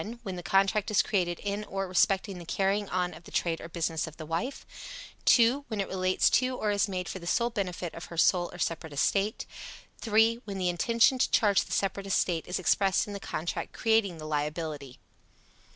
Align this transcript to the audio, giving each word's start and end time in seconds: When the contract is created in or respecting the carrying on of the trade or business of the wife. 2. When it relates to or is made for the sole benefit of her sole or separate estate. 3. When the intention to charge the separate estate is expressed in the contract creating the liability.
When 0.23 0.35
the 0.35 0.41
contract 0.41 0.89
is 0.89 1.03
created 1.03 1.37
in 1.41 1.63
or 1.65 1.87
respecting 1.87 2.39
the 2.39 2.43
carrying 2.47 2.89
on 2.89 3.13
of 3.13 3.25
the 3.25 3.29
trade 3.31 3.61
or 3.61 3.69
business 3.69 4.07
of 4.07 4.17
the 4.17 4.25
wife. 4.25 4.65
2. 5.25 5.65
When 5.67 5.79
it 5.79 5.87
relates 5.87 6.27
to 6.41 6.57
or 6.57 6.71
is 6.71 6.87
made 6.87 7.07
for 7.07 7.19
the 7.19 7.27
sole 7.27 7.51
benefit 7.51 7.93
of 7.93 8.05
her 8.05 8.17
sole 8.17 8.49
or 8.51 8.57
separate 8.57 8.93
estate. 8.93 9.45
3. 9.99 10.41
When 10.45 10.57
the 10.57 10.69
intention 10.69 11.19
to 11.19 11.29
charge 11.29 11.61
the 11.65 11.71
separate 11.71 12.07
estate 12.07 12.47
is 12.47 12.57
expressed 12.57 13.05
in 13.05 13.13
the 13.13 13.19
contract 13.19 13.73
creating 13.73 14.17
the 14.17 14.25
liability. 14.25 14.97